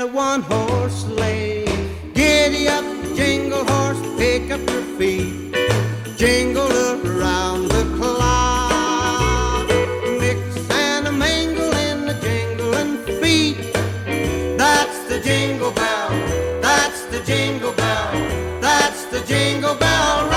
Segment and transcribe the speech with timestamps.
[0.00, 1.64] In the one horse sleigh.
[2.14, 2.84] Giddy up,
[3.14, 5.54] jingle horse, pick up your feet.
[6.16, 6.70] Jingle
[7.04, 9.66] around the clock.
[10.18, 13.58] Mix and a mingle in the jingling feet.
[14.56, 16.10] That's the jingle bell.
[16.62, 18.12] That's the jingle bell.
[18.60, 20.29] That's the jingle bell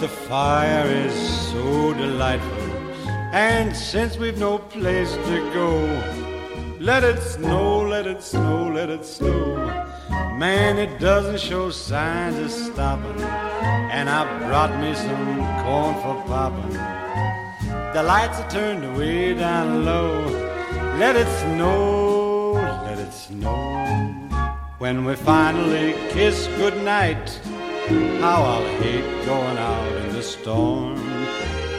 [0.00, 1.12] the fire is
[1.50, 2.70] so delightful.
[3.32, 5.70] And since we've no place to go,
[6.78, 9.56] let it snow, let it snow, let it snow.
[10.36, 13.20] Man, it doesn't show signs of stopping.
[13.90, 16.74] And I brought me some corn for popping.
[17.92, 20.26] The lights are turned way down low.
[20.96, 22.52] Let it snow,
[22.84, 23.56] let it snow.
[24.78, 27.40] When we finally kiss goodnight,
[28.20, 30.96] how I'll hate going out in the storm.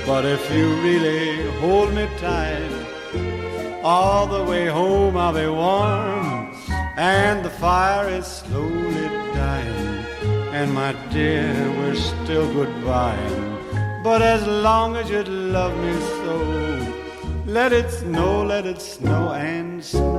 [0.05, 6.53] But if you really hold me tight, all the way home I'll be warm.
[6.97, 10.05] And the fire is slowly dying.
[10.51, 14.03] And my dear, we're still goodbying.
[14.03, 16.35] But as long as you love me so,
[17.45, 20.18] let it snow, let it snow and snow.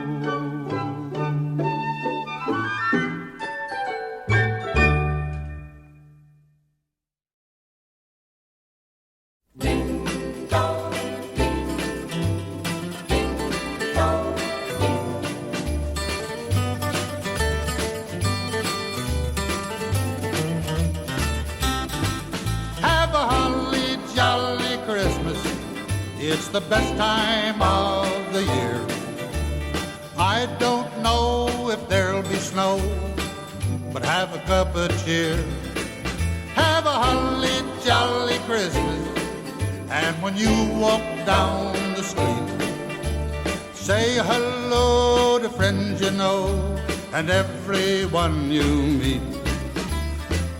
[38.61, 39.89] Christmas.
[39.89, 42.47] And when you walk down the street,
[43.73, 46.45] say hello to friends you know
[47.11, 48.63] and everyone you
[49.01, 49.21] meet.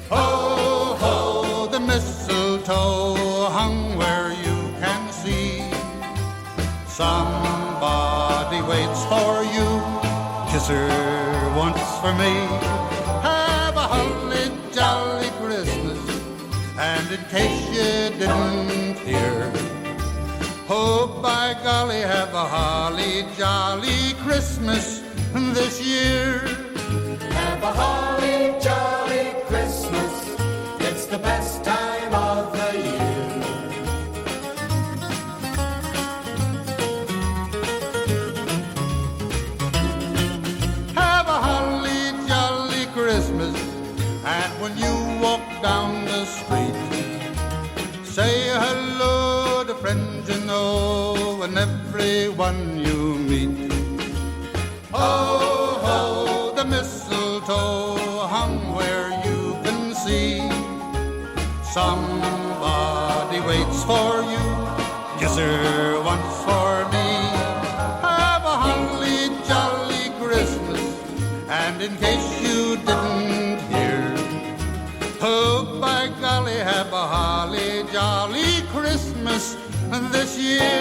[0.09, 5.62] Ho, ho, the mistletoe hung where you can see.
[6.88, 9.68] Somebody waits for you.
[10.50, 12.70] Kiss her once for me.
[17.29, 19.51] case you didn't hear.
[20.69, 25.01] Oh, by golly, have a holly jolly Christmas
[25.33, 26.39] this year.
[27.31, 30.13] Have a holly jolly Christmas.
[30.79, 33.31] It's the best time of the year.
[40.95, 43.56] Have a holly jolly Christmas.
[44.23, 46.00] And when you walk down
[50.51, 53.00] know and everyone you
[53.30, 53.71] meet.
[54.94, 55.31] Oh,
[80.12, 80.81] this year.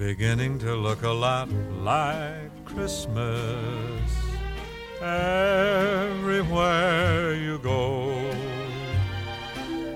[0.00, 1.46] beginning to look a lot
[1.82, 4.10] like Christmas
[5.02, 6.54] everywhere
[7.34, 8.32] you go.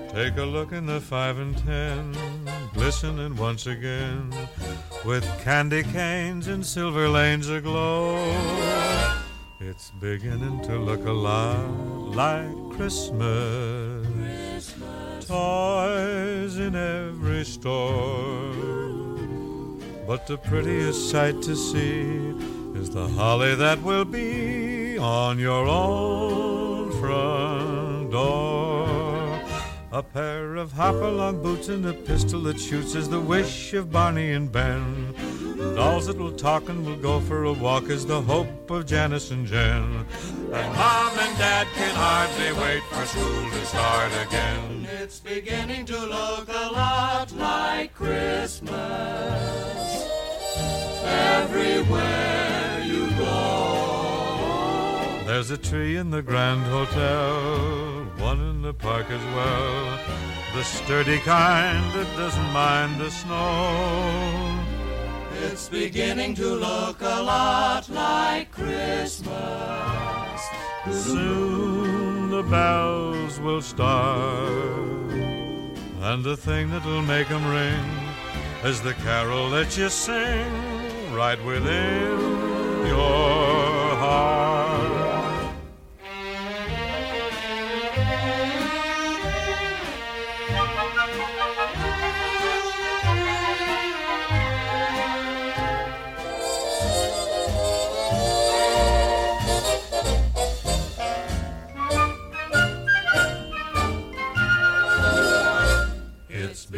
[0.09, 2.15] Take a look in the five and ten,
[2.75, 4.31] glistening once again
[5.03, 8.15] with candy canes and silver lanes aglow.
[9.59, 11.67] It's beginning to look a lot
[12.13, 14.05] like Christmas.
[14.51, 15.25] Christmas.
[15.25, 18.74] Toys in every store
[20.07, 22.33] but the prettiest sight to see
[22.79, 29.41] is the holly that will be on your own front door.
[29.91, 34.33] A pair of hopalong boots and a pistol that shoots is the wish of Barney
[34.33, 35.15] and Ben.
[35.55, 39.31] Dolls that will talk and will go for a walk is the hope of Janice
[39.31, 40.05] and Jen.
[40.51, 44.87] And Mom and Dad can hardly wait for school to start again.
[45.01, 48.71] It's beginning to look a lot like Christmas
[51.03, 53.95] everywhere you go.
[55.25, 59.99] There's a tree in the Grand Hotel, one in the park as well.
[60.53, 64.65] The sturdy kind that doesn't mind the snow.
[65.47, 69.29] It's beginning to look a lot like Christmas.
[70.91, 75.11] Soon the bells will start,
[76.01, 77.85] and the thing that'll make make 'em ring
[78.63, 80.51] is the carol that you sing
[81.13, 82.17] right within
[82.87, 84.44] your heart.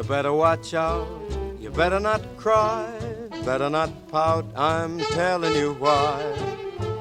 [0.00, 1.06] You better watch out,
[1.60, 2.90] you better not cry,
[3.44, 6.24] better not pout, I'm telling you why.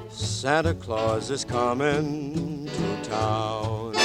[0.10, 3.96] Santa Claus is coming to town.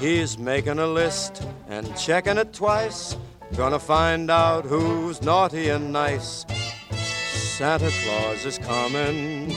[0.00, 3.18] He's making a list and checking it twice,
[3.54, 6.46] gonna find out who's naughty and nice.
[6.88, 9.54] Santa Claus is coming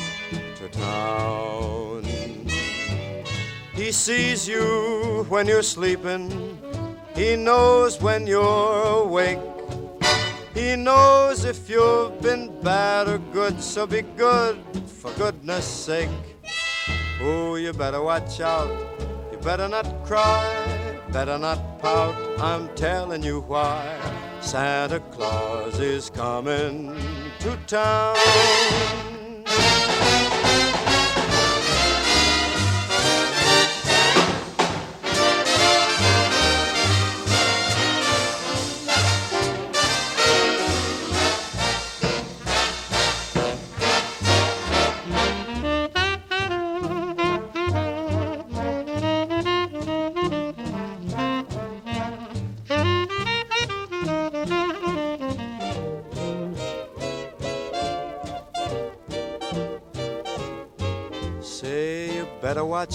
[0.58, 2.04] to town.
[3.74, 6.52] He sees you when you're sleeping.
[7.22, 9.38] He knows when you're awake.
[10.56, 16.10] He knows if you've been bad or good, so be good for goodness sake.
[17.22, 18.72] Oh, you better watch out.
[19.32, 22.16] You better not cry, better not pout.
[22.40, 23.86] I'm telling you why.
[24.40, 26.98] Santa Claus is coming
[27.42, 28.18] to town.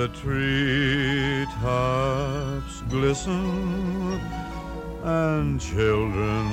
[0.00, 1.60] The treetops
[2.88, 4.18] glisten
[5.04, 6.46] and children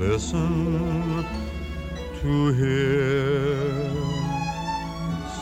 [0.00, 1.24] listen
[2.20, 3.70] to hear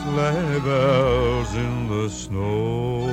[0.03, 3.09] sleigh bells in the snow.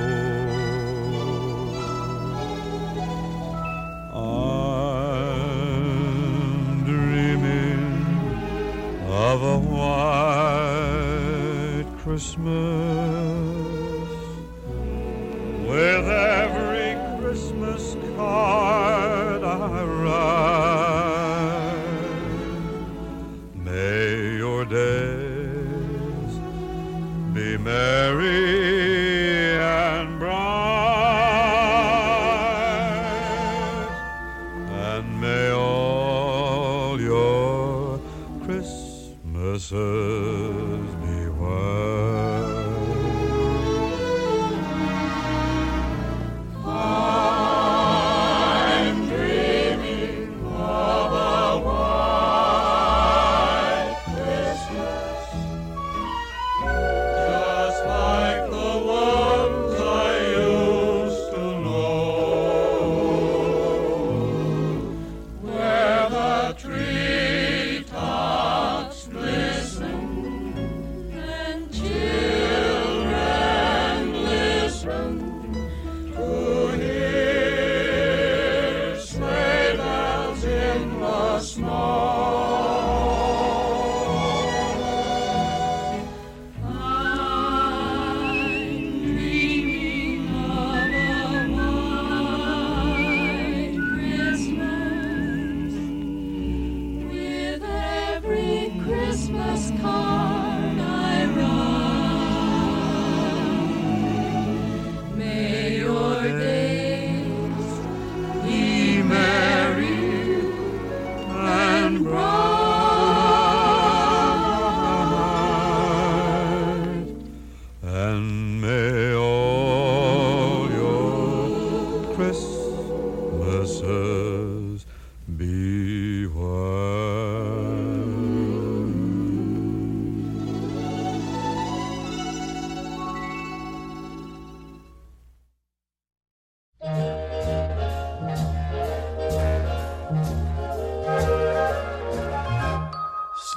[4.12, 4.44] I'm
[6.84, 7.96] dreaming
[9.08, 10.67] of a white
[12.18, 13.47] Christmas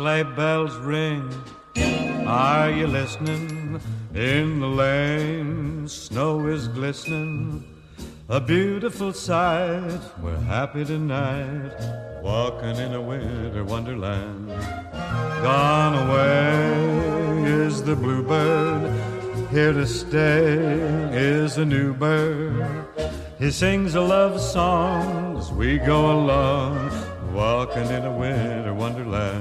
[0.01, 1.29] Sleigh bells ring.
[2.25, 3.79] Are you listening?
[4.15, 7.63] In the lane, snow is glistening.
[8.27, 10.01] A beautiful sight.
[10.19, 11.73] We're happy tonight,
[12.23, 14.47] walking in a winter wonderland.
[15.43, 18.91] Gone away is the bluebird.
[19.51, 20.57] Here to stay
[21.13, 22.87] is a new bird.
[23.37, 26.89] He sings a love song as we go along,
[27.31, 29.40] walking in a winter wonderland.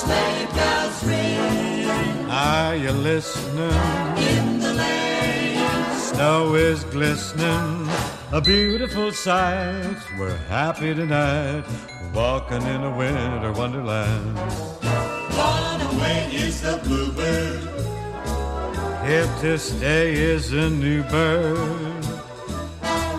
[0.00, 3.72] Sleigh bells ring Are you listening?
[4.32, 5.98] in the lane.
[5.98, 7.88] Snow is glistening,
[8.32, 9.96] a beautiful sight.
[10.18, 11.64] We're happy tonight,
[12.14, 14.36] walking in a winter wonderland.
[15.32, 17.62] Gone away is the bluebird.
[19.06, 22.04] Here to stay is a new bird.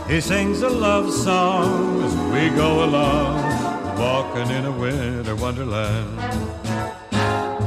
[0.07, 3.35] He sings a love song as we go along,
[3.99, 6.15] walking in a winter wonderland.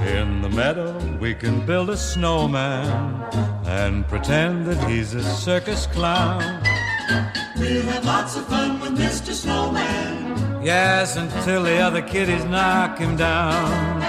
[0.07, 3.23] In the meadow, we can build a snowman
[3.67, 6.41] and pretend that he's a circus clown.
[7.57, 9.33] We'll have lots of fun with Mr.
[9.33, 10.63] Snowman.
[10.65, 14.01] Yes, until the other kiddies knock him down.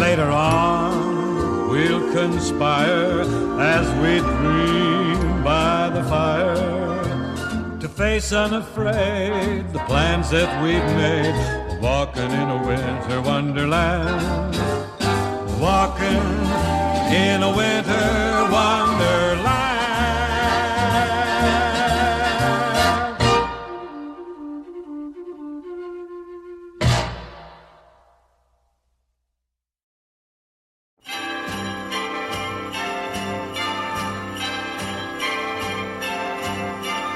[0.00, 3.20] Later on, we'll conspire
[3.60, 11.80] as we dream by the fire to face unafraid the plans that we've made.
[11.80, 14.97] Walking in a winter wonderland
[15.60, 16.22] walking
[17.12, 19.78] in a winter wonderland.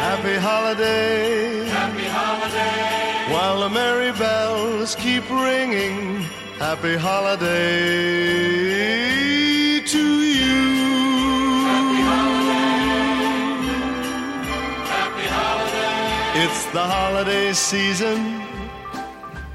[1.69, 6.21] Happy holiday, While the merry bells keep ringing.
[6.59, 7.45] Happy holiday
[9.81, 10.57] to you.
[14.87, 16.45] Happy holiday.
[16.45, 18.43] It's the holiday season.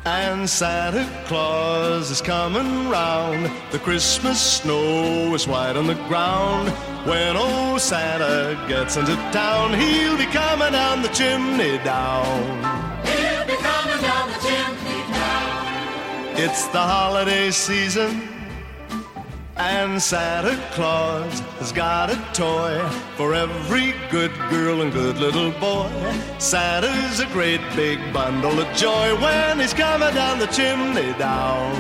[0.06, 3.50] And Santa Claus is coming round.
[3.72, 6.68] The Christmas snow is white on the ground.
[7.08, 12.83] When old Santa gets into town, he'll be coming down the chimney down.
[16.36, 18.28] It's the holiday season.
[19.56, 22.82] And Santa Claus has got a toy
[23.16, 25.92] for every good girl and good little boy.
[26.40, 31.72] Santa's a great big bundle of joy when he's coming down the chimney down.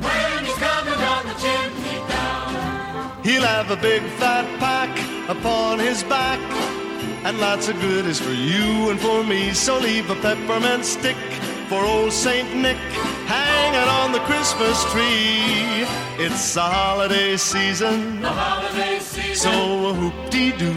[0.00, 3.22] When he's coming down the chimney down.
[3.22, 4.90] He'll have a big fat pack
[5.28, 6.40] upon his back
[7.24, 9.52] and lots of goodies for you and for me.
[9.52, 11.18] So leave a peppermint stick
[11.72, 12.76] for old Saint Nick
[13.26, 15.86] hanging on the Christmas tree.
[16.22, 19.34] It's the holiday season, The holiday season.
[19.36, 20.76] so whoop-dee-doo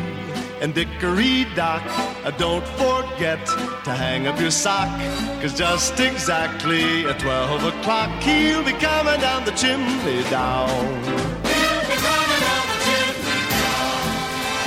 [0.62, 1.84] and dickory-dock.
[2.24, 3.46] Uh, Don't forget
[3.84, 4.88] to hang up your sock,
[5.42, 10.70] cause just exactly at 12 o'clock he'll be coming down the chimney down.
[11.52, 14.02] He'll be coming down the chimney down.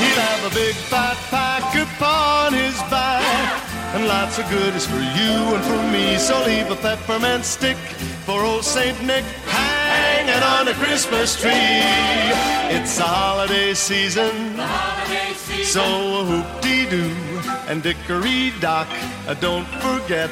[0.01, 5.55] He'll have a big fat pack upon his back and lots of goodies for you
[5.55, 6.19] and for me.
[6.19, 7.77] So leave a peppermint stick
[8.27, 11.53] for old Saint Nick hanging on a Christmas tree.
[12.77, 15.65] It's the holiday season, The holiday season.
[15.65, 17.15] so whoop-dee-doo
[17.69, 18.89] and dickory-dock.
[19.27, 20.31] Uh, Don't forget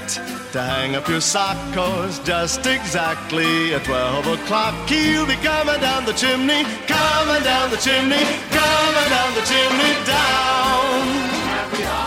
[0.52, 6.04] to hang up your sock, cause just exactly at 12 o'clock he'll be coming down
[6.04, 12.05] the chimney, coming down the chimney, coming down the chimney down.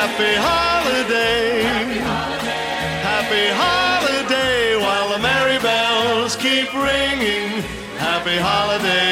[0.00, 1.62] Happy holiday.
[3.10, 4.76] Happy holiday.
[4.76, 7.62] While the merry bells keep ringing.
[7.98, 9.07] Happy holiday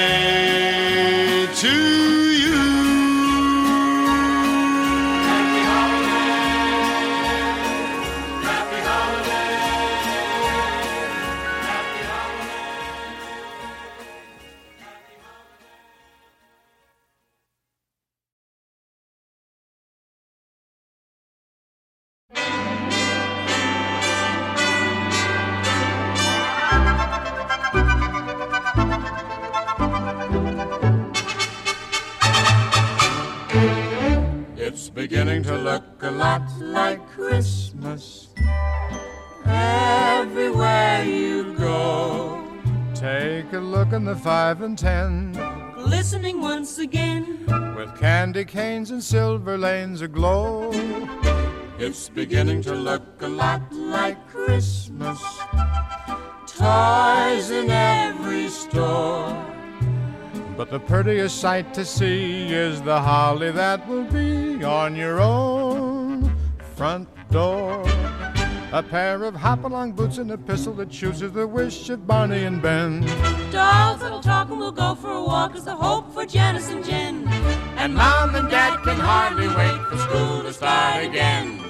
[34.68, 38.31] It's beginning to look a lot like Christmas
[39.44, 42.44] everywhere you go.
[42.92, 45.38] Take a look in the five and ten
[45.79, 47.46] Listening once again.
[47.76, 50.72] with candy canes and silver lanes aglow.
[51.79, 55.22] It's beginning to look a lot like Christmas.
[56.48, 59.55] Toys in every store.
[60.56, 66.34] But the prettiest sight to see is the holly that will be on your own
[66.74, 67.84] front door.
[68.72, 72.62] A pair of hop-along boots and a pistol that chooses the wish of Barney and
[72.62, 73.02] Ben.
[73.52, 76.82] Dolls that'll talk and we'll go for a walk is the hope for Janice and
[76.82, 77.28] Jen.
[77.76, 81.60] And Mom and Dad can hardly wait for school to start again.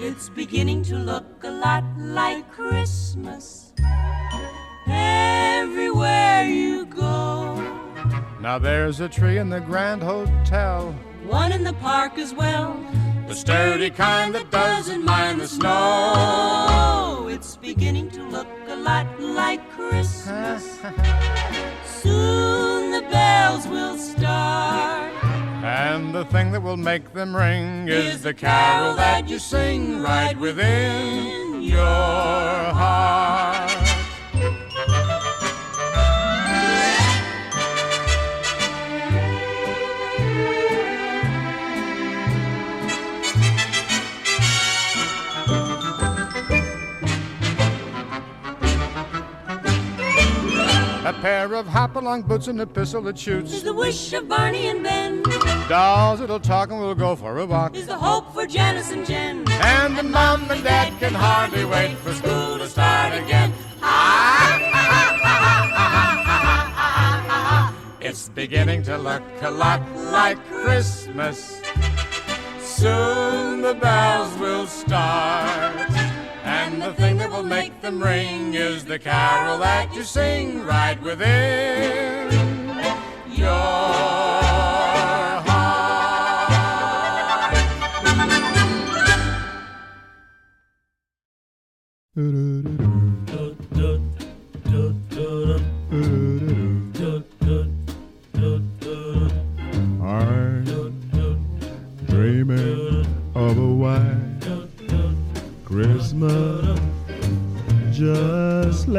[0.00, 3.67] It's beginning to look a lot like Christmas
[4.86, 7.54] everywhere you go.
[8.40, 10.92] Now there's a tree in the Grand Hotel.
[11.26, 12.76] One in the park as well.
[13.26, 17.28] The sturdy kind that doesn't mind the snow.
[17.30, 20.80] It's beginning to look a lot like Christmas.
[21.84, 25.12] Soon the bells will start.
[25.62, 30.38] And the thing that will make them ring is the carol that you sing right
[30.38, 33.57] within your heart.
[51.20, 53.52] Pair of hop-along boots and a pistol that shoots.
[53.52, 55.22] Is the wish of Barney and Ben.
[55.68, 57.74] Dolls that'll talk and we'll go for a walk.
[57.76, 59.44] Is the hope for Janice and Jen.
[59.50, 63.52] And the mom and dad can hardly wait for school to start again.
[68.00, 71.60] It's beginning to look a lot like Christmas.
[72.60, 75.97] Soon the bells will start.
[76.80, 80.96] And the thing that will make them ring is the carol that you sing right
[81.02, 82.30] within
[83.34, 85.44] your heart.
[100.00, 100.64] I'm
[102.06, 104.04] dreaming of a white
[105.64, 106.57] Christmas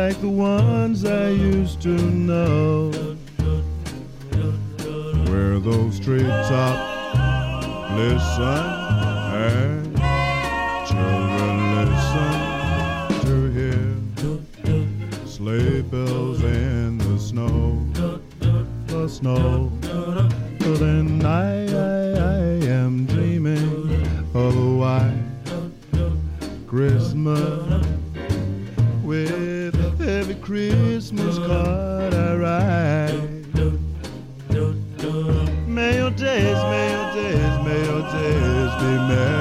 [0.10, 2.90] like the ones I used to know.
[5.30, 7.16] Where those treetops
[7.94, 8.66] listen
[9.38, 9.96] and
[10.90, 12.34] children listen
[13.26, 17.86] to hear sleigh bells in the snow,
[18.88, 19.72] the snow.
[19.82, 25.22] But then I, I, I am dreaming of a white
[26.66, 27.86] Christmas
[29.04, 29.49] with
[30.50, 33.14] Christmas card I write.
[35.68, 39.39] May your days, may your days, may your days be merry.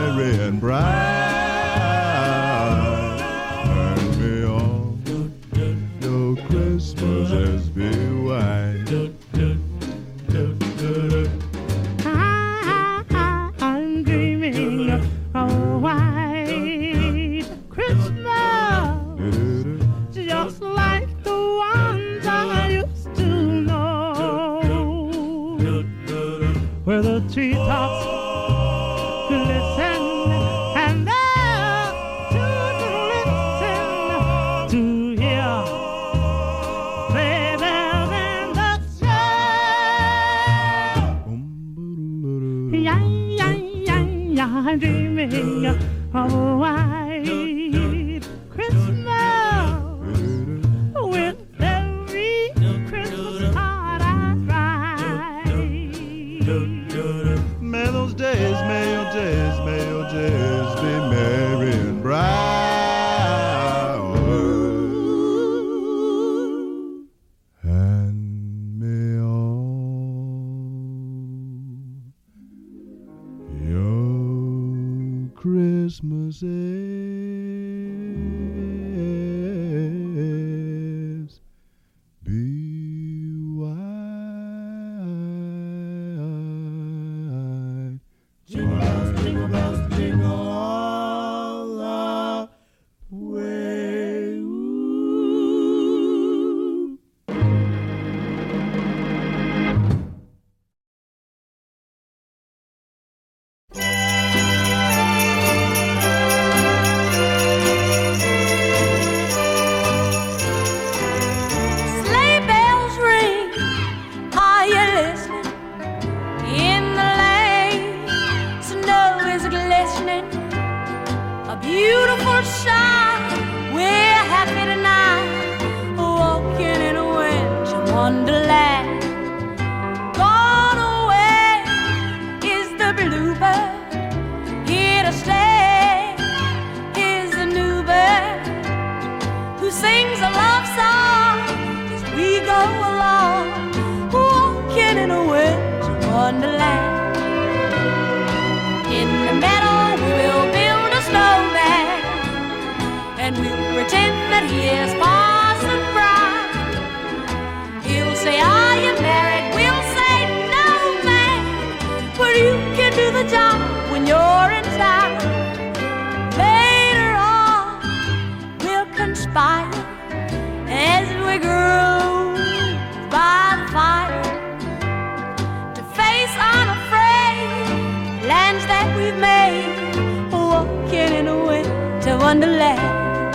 [182.29, 183.35] wonderland.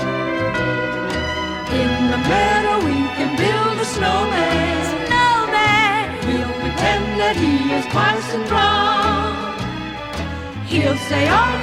[1.81, 4.81] In the meadow we can build a snowman.
[5.07, 6.03] Snowman.
[6.27, 9.33] We'll pretend that he is Parson Brown.
[10.71, 11.62] He'll say, "All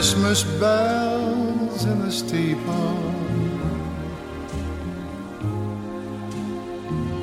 [0.00, 2.96] Christmas bells in the steeple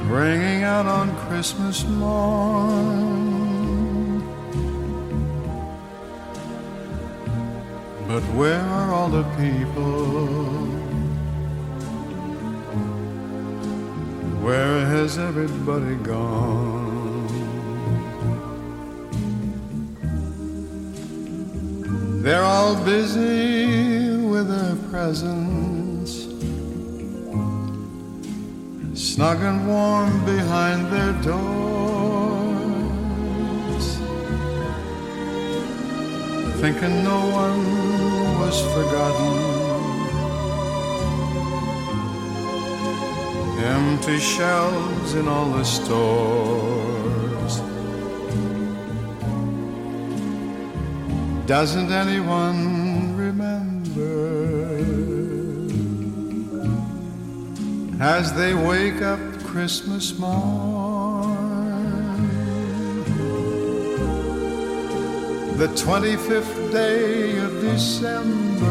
[0.06, 3.40] ringing out on Christmas morn.
[8.08, 10.38] But where are all the people?
[14.46, 16.77] Where has everybody gone?
[22.28, 26.28] They're all busy with their presents,
[29.02, 31.46] snug and warm behind their doors,
[36.60, 37.64] thinking no one
[38.42, 39.36] was forgotten.
[43.64, 47.27] Empty shelves in all the stores.
[51.48, 54.04] Doesn't anyone remember
[58.02, 61.38] as they wake up Christmas morn?
[65.56, 68.66] The 25th day of December,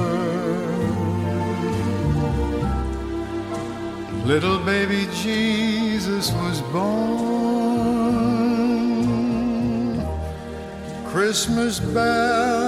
[4.26, 7.16] little baby Jesus was born.
[11.06, 12.65] Christmas bells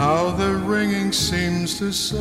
[0.00, 2.16] How the ringing seems to say,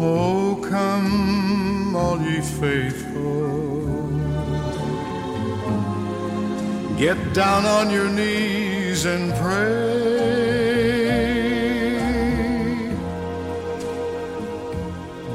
[0.00, 4.08] Oh, come, all ye faithful.
[6.96, 10.16] Get down on your knees and pray.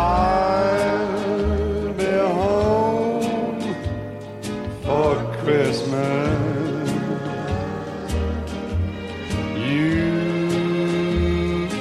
[0.00, 3.60] I'll be home
[4.86, 6.90] for Christmas.
[9.72, 10.08] You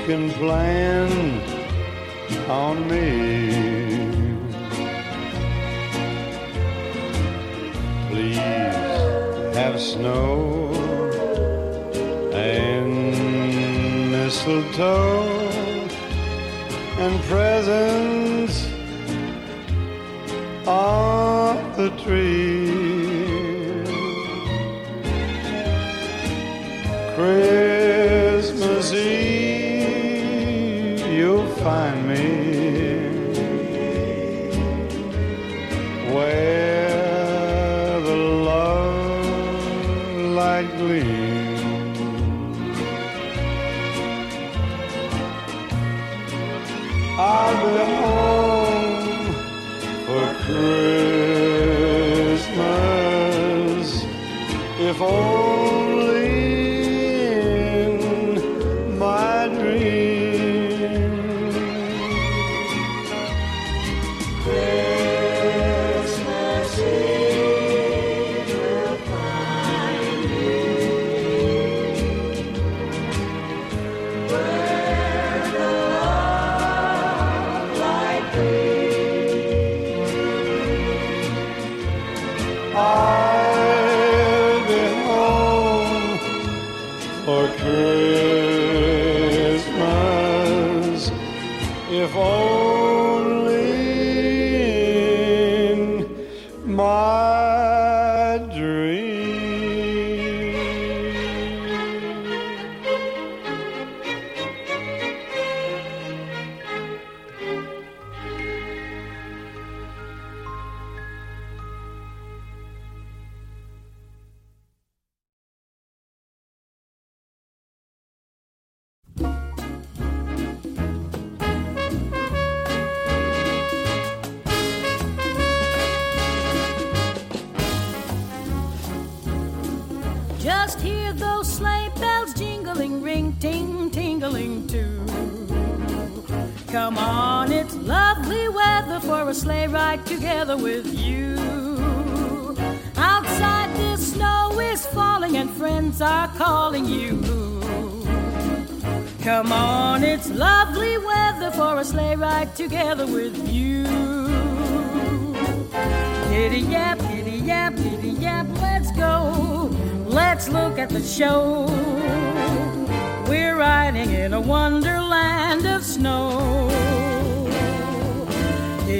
[0.05, 1.09] can plan
[2.49, 3.07] on me.
[8.09, 10.73] Please have snow
[12.33, 12.91] and
[14.11, 15.39] mistletoe
[17.03, 18.08] and presents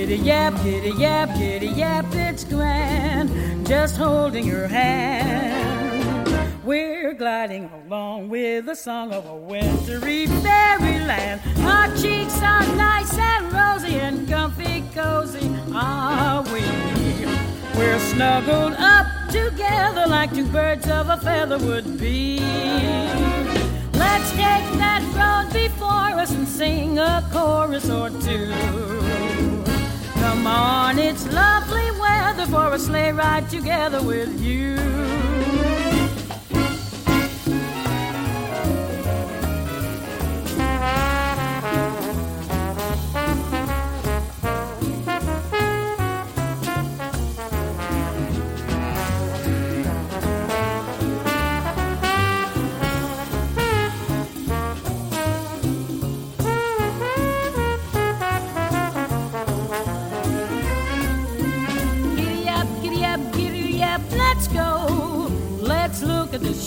[0.09, 3.29] Giddy yap, giddy yap, giddy yap, it's grand.
[3.67, 6.27] Just holding your hand.
[6.63, 11.41] We're gliding along with the song of a wintry fairyland.
[11.59, 16.63] Our cheeks are nice and rosy and comfy cozy, are we?
[17.77, 22.39] We're snuggled up together like two birds of a feather would be.
[23.93, 29.18] Let's take that road before us and sing a chorus or two.
[30.29, 34.77] Come on, it's lovely weather for a sleigh ride together with you.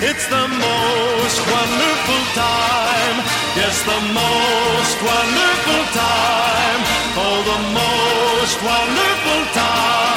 [0.00, 3.16] It's the most wonderful time.
[3.58, 6.80] Yes, the most wonderful time.
[7.18, 10.07] Oh, the most wonderful time.